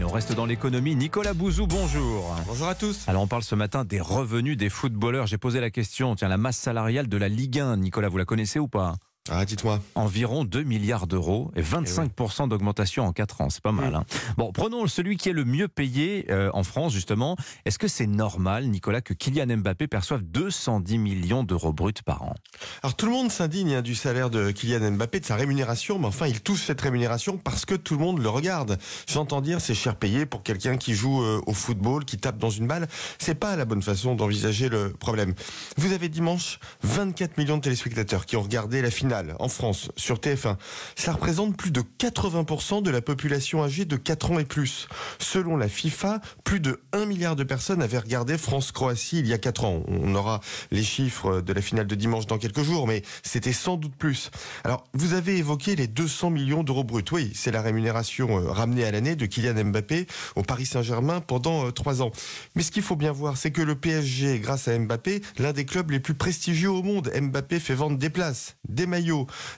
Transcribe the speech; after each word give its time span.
Allez, 0.00 0.08
on 0.08 0.14
reste 0.14 0.32
dans 0.32 0.46
l'économie. 0.46 0.96
Nicolas 0.96 1.34
Bouzou, 1.34 1.66
bonjour. 1.66 2.34
Bonjour 2.46 2.68
à 2.68 2.74
tous. 2.74 3.06
Alors, 3.06 3.20
on 3.20 3.26
parle 3.26 3.42
ce 3.42 3.54
matin 3.54 3.84
des 3.84 4.00
revenus 4.00 4.56
des 4.56 4.70
footballeurs. 4.70 5.26
J'ai 5.26 5.36
posé 5.36 5.60
la 5.60 5.68
question, 5.68 6.14
tiens, 6.14 6.28
la 6.28 6.38
masse 6.38 6.56
salariale 6.56 7.06
de 7.06 7.16
la 7.18 7.28
Ligue 7.28 7.60
1. 7.60 7.76
Nicolas, 7.76 8.08
vous 8.08 8.16
la 8.16 8.24
connaissez 8.24 8.58
ou 8.58 8.66
pas? 8.66 8.94
Ah, 9.28 9.44
dites-moi. 9.44 9.80
Environ 9.96 10.44
2 10.44 10.62
milliards 10.62 11.06
d'euros 11.06 11.52
et 11.54 11.60
25% 11.60 12.48
d'augmentation 12.48 13.04
en 13.04 13.12
4 13.12 13.42
ans. 13.42 13.50
C'est 13.50 13.62
pas 13.62 13.70
mal. 13.70 13.94
Hein. 13.94 14.04
Bon, 14.38 14.50
prenons 14.50 14.86
celui 14.86 15.18
qui 15.18 15.28
est 15.28 15.34
le 15.34 15.44
mieux 15.44 15.68
payé 15.68 16.24
euh, 16.30 16.50
en 16.54 16.64
France, 16.64 16.94
justement. 16.94 17.36
Est-ce 17.66 17.78
que 17.78 17.86
c'est 17.86 18.06
normal, 18.06 18.68
Nicolas, 18.68 19.02
que 19.02 19.12
Kylian 19.12 19.58
Mbappé 19.58 19.88
perçoive 19.88 20.22
210 20.22 20.96
millions 20.96 21.44
d'euros 21.44 21.74
bruts 21.74 21.92
par 22.04 22.22
an? 22.22 22.34
Alors, 22.82 22.96
tout 22.96 23.04
le 23.04 23.12
monde 23.12 23.30
s'indigne 23.30 23.74
hein, 23.74 23.82
du 23.82 23.94
salaire 23.94 24.30
de 24.30 24.52
Kylian 24.52 24.92
Mbappé, 24.92 25.20
de 25.20 25.26
sa 25.26 25.36
rémunération, 25.36 25.98
mais 25.98 26.06
enfin, 26.06 26.26
il 26.26 26.40
touche 26.40 26.62
cette 26.62 26.80
rémunération 26.80 27.36
parce 27.36 27.66
que 27.66 27.74
tout 27.74 27.96
le 27.96 28.00
monde 28.00 28.20
le 28.20 28.28
regarde. 28.30 28.78
J'entends 29.06 29.42
dire 29.42 29.60
c'est 29.60 29.74
cher 29.74 29.96
payé 29.96 30.24
pour 30.24 30.42
quelqu'un 30.42 30.78
qui 30.78 30.94
joue 30.94 31.22
euh, 31.22 31.42
au 31.46 31.52
football, 31.52 32.06
qui 32.06 32.16
tape 32.16 32.38
dans 32.38 32.50
une 32.50 32.66
balle. 32.66 32.88
C'est 33.18 33.34
pas 33.34 33.54
la 33.54 33.66
bonne 33.66 33.82
façon 33.82 34.14
d'envisager 34.14 34.70
le 34.70 34.94
problème. 34.94 35.34
Vous 35.76 35.92
avez 35.92 36.08
dimanche 36.08 36.58
24 36.84 37.36
millions 37.36 37.58
de 37.58 37.62
téléspectateurs 37.62 38.24
qui 38.24 38.36
ont 38.36 38.42
regardé 38.42 38.80
la 38.80 38.90
finale 38.90 39.09
en 39.38 39.48
France 39.48 39.90
sur 39.96 40.16
TF1. 40.16 40.56
Ça 40.96 41.12
représente 41.12 41.56
plus 41.56 41.70
de 41.70 41.82
80% 41.98 42.82
de 42.82 42.90
la 42.90 43.00
population 43.00 43.62
âgée 43.62 43.84
de 43.84 43.96
4 43.96 44.32
ans 44.32 44.38
et 44.38 44.44
plus. 44.44 44.88
Selon 45.18 45.56
la 45.56 45.68
FIFA, 45.68 46.20
plus 46.44 46.60
de 46.60 46.80
1 46.92 47.06
milliard 47.06 47.36
de 47.36 47.44
personnes 47.44 47.82
avaient 47.82 47.98
regardé 47.98 48.38
France-Croatie 48.38 49.20
il 49.20 49.26
y 49.26 49.32
a 49.32 49.38
4 49.38 49.64
ans. 49.64 49.82
On 49.88 50.14
aura 50.14 50.40
les 50.70 50.82
chiffres 50.82 51.40
de 51.40 51.52
la 51.52 51.62
finale 51.62 51.86
de 51.86 51.94
dimanche 51.94 52.26
dans 52.26 52.38
quelques 52.38 52.62
jours, 52.62 52.86
mais 52.86 53.02
c'était 53.22 53.52
sans 53.52 53.76
doute 53.76 53.94
plus. 53.94 54.30
Alors, 54.64 54.84
vous 54.94 55.14
avez 55.14 55.38
évoqué 55.38 55.76
les 55.76 55.86
200 55.86 56.30
millions 56.30 56.62
d'euros 56.62 56.84
bruts. 56.84 57.04
Oui, 57.12 57.32
c'est 57.34 57.50
la 57.50 57.62
rémunération 57.62 58.38
euh, 58.38 58.50
ramenée 58.50 58.84
à 58.84 58.90
l'année 58.90 59.16
de 59.16 59.26
Kylian 59.26 59.64
Mbappé 59.64 60.06
au 60.36 60.42
Paris 60.42 60.66
Saint-Germain 60.66 61.20
pendant 61.20 61.70
3 61.70 62.00
euh, 62.00 62.04
ans. 62.04 62.12
Mais 62.54 62.62
ce 62.62 62.70
qu'il 62.70 62.82
faut 62.82 62.96
bien 62.96 63.12
voir, 63.12 63.36
c'est 63.36 63.50
que 63.50 63.62
le 63.62 63.74
PSG, 63.74 64.38
grâce 64.40 64.68
à 64.68 64.78
Mbappé, 64.78 65.22
l'un 65.38 65.52
des 65.52 65.64
clubs 65.64 65.90
les 65.90 66.00
plus 66.00 66.14
prestigieux 66.14 66.70
au 66.70 66.82
monde, 66.82 67.10
Mbappé 67.14 67.60
fait 67.60 67.74
vendre 67.74 67.98
des 67.98 68.10
places, 68.10 68.56
des 68.68 68.86
maillots, 68.86 68.99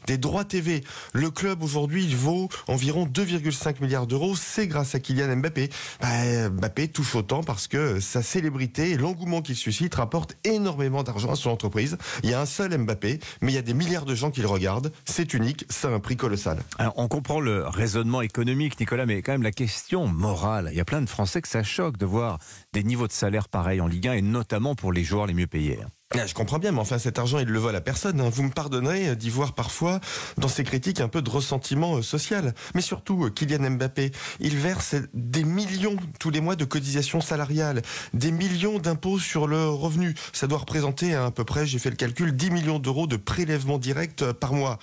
des 0.06 0.18
droits 0.18 0.44
TV. 0.44 0.84
Le 1.12 1.30
club 1.30 1.62
aujourd'hui, 1.62 2.04
il 2.04 2.16
vaut 2.16 2.48
environ 2.68 3.06
2,5 3.06 3.80
milliards 3.80 4.06
d'euros. 4.06 4.34
C'est 4.36 4.66
grâce 4.66 4.94
à 4.94 5.00
Kylian 5.00 5.36
Mbappé. 5.36 5.70
Bah, 6.00 6.48
Mbappé 6.50 6.88
touche 6.88 7.14
autant 7.14 7.42
parce 7.42 7.68
que 7.68 8.00
sa 8.00 8.22
célébrité 8.22 8.90
et 8.90 8.96
l'engouement 8.96 9.42
qu'il 9.42 9.56
suscite 9.56 9.94
rapportent 9.94 10.36
énormément 10.44 11.02
d'argent 11.02 11.32
à 11.32 11.36
son 11.36 11.50
entreprise. 11.50 11.98
Il 12.22 12.30
y 12.30 12.34
a 12.34 12.40
un 12.40 12.46
seul 12.46 12.76
Mbappé, 12.76 13.20
mais 13.40 13.52
il 13.52 13.54
y 13.54 13.58
a 13.58 13.62
des 13.62 13.74
milliards 13.74 14.04
de 14.04 14.14
gens 14.14 14.30
qui 14.30 14.40
le 14.40 14.48
regardent. 14.48 14.92
C'est 15.04 15.34
unique, 15.34 15.64
ça 15.68 15.88
a 15.88 15.92
un 15.92 16.00
prix 16.00 16.16
colossal. 16.16 16.58
On 16.96 17.08
comprend 17.08 17.40
le 17.40 17.66
raisonnement 17.66 18.22
économique, 18.22 18.78
Nicolas, 18.78 19.06
mais 19.06 19.22
quand 19.22 19.32
même 19.32 19.42
la 19.42 19.52
question 19.52 20.06
morale. 20.06 20.68
Il 20.72 20.76
y 20.76 20.80
a 20.80 20.84
plein 20.84 21.02
de 21.02 21.08
Français 21.08 21.42
que 21.42 21.48
ça 21.48 21.62
choque 21.62 21.96
de 21.96 22.06
voir 22.06 22.38
des 22.72 22.84
niveaux 22.84 23.06
de 23.06 23.12
salaire 23.12 23.48
pareils 23.48 23.80
en 23.80 23.86
Ligue 23.86 24.08
1 24.08 24.12
et 24.14 24.22
notamment 24.22 24.74
pour 24.74 24.92
les 24.92 25.04
joueurs 25.04 25.26
les 25.26 25.34
mieux 25.34 25.46
payés. 25.46 25.78
Ah, 26.14 26.26
je 26.26 26.34
comprends 26.34 26.58
bien, 26.58 26.72
mais 26.72 26.80
enfin 26.80 26.98
cet 26.98 27.18
argent, 27.18 27.38
il 27.38 27.48
le 27.48 27.58
vole 27.58 27.74
à 27.74 27.80
personne. 27.80 28.20
Hein. 28.20 28.28
Vous 28.30 28.42
me 28.42 28.50
pardonnerez 28.50 29.16
d'y 29.16 29.30
voir 29.30 29.54
parfois, 29.54 29.98
dans 30.36 30.48
ces 30.48 30.62
critiques, 30.62 31.00
un 31.00 31.08
peu 31.08 31.22
de 31.22 31.30
ressentiment 31.30 31.96
euh, 31.96 32.02
social. 32.02 32.54
Mais 32.74 32.82
surtout, 32.82 33.24
euh, 33.24 33.30
Kylian 33.30 33.70
Mbappé, 33.70 34.12
il 34.40 34.56
verse 34.58 34.94
des 35.14 35.44
millions 35.44 35.96
tous 36.18 36.30
les 36.30 36.40
mois 36.40 36.54
de 36.54 36.64
cotisations 36.64 37.22
salariales, 37.22 37.80
des 38.12 38.30
millions 38.30 38.78
d'impôts 38.78 39.18
sur 39.18 39.46
le 39.46 39.68
revenu. 39.68 40.14
Ça 40.34 40.46
doit 40.46 40.58
représenter 40.58 41.14
à, 41.14 41.26
à 41.26 41.30
peu 41.30 41.44
près, 41.44 41.66
j'ai 41.66 41.78
fait 41.78 41.90
le 41.90 41.96
calcul, 41.96 42.32
10 42.36 42.50
millions 42.50 42.78
d'euros 42.78 43.06
de 43.06 43.16
prélèvements 43.16 43.78
directs 43.78 44.22
euh, 44.22 44.34
par 44.34 44.52
mois. 44.52 44.78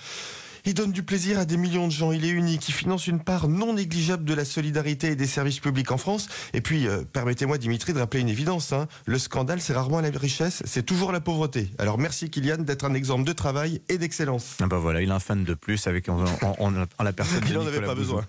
Il 0.64 0.74
donne 0.74 0.92
du 0.92 1.02
plaisir 1.02 1.38
à 1.38 1.44
des 1.44 1.56
millions 1.56 1.86
de 1.86 1.92
gens. 1.92 2.12
Il 2.12 2.24
est 2.24 2.30
unique. 2.30 2.68
Il 2.68 2.72
finance 2.72 3.06
une 3.06 3.20
part 3.20 3.48
non 3.48 3.74
négligeable 3.74 4.24
de 4.24 4.34
la 4.34 4.44
solidarité 4.44 5.08
et 5.08 5.16
des 5.16 5.26
services 5.26 5.60
publics 5.60 5.90
en 5.90 5.98
France. 5.98 6.28
Et 6.52 6.60
puis, 6.60 6.86
euh, 6.86 7.02
permettez-moi, 7.10 7.58
Dimitri, 7.58 7.92
de 7.92 7.98
rappeler 7.98 8.20
une 8.20 8.28
évidence. 8.28 8.72
Hein. 8.72 8.86
Le 9.06 9.18
scandale, 9.18 9.60
c'est 9.60 9.72
rarement 9.72 10.00
la 10.00 10.10
richesse, 10.10 10.62
c'est 10.66 10.84
toujours 10.84 11.12
la 11.12 11.20
pauvreté. 11.20 11.70
Alors, 11.78 11.98
merci 11.98 12.30
Kylian 12.30 12.58
d'être 12.58 12.84
un 12.84 12.94
exemple 12.94 13.24
de 13.24 13.32
travail 13.32 13.80
et 13.88 13.98
d'excellence. 13.98 14.56
Ah 14.60 14.66
bah 14.66 14.78
voilà, 14.78 15.02
il 15.02 15.10
a 15.10 15.14
un 15.14 15.20
fan 15.20 15.44
de 15.44 15.54
plus 15.54 15.86
avec 15.86 16.08
en, 16.08 16.24
la 17.02 17.12
personne. 17.12 17.42
il 17.48 17.54
n'en 17.54 17.66
avait 17.66 17.80
pas 17.80 17.94
besoin. 17.94 18.24